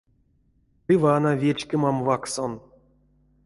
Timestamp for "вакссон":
2.11-2.53